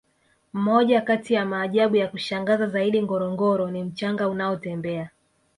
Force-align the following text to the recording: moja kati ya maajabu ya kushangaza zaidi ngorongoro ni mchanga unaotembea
moja 0.53 1.01
kati 1.01 1.33
ya 1.33 1.45
maajabu 1.45 1.95
ya 1.95 2.07
kushangaza 2.07 2.67
zaidi 2.67 3.03
ngorongoro 3.03 3.71
ni 3.71 3.83
mchanga 3.83 4.29
unaotembea 4.29 5.09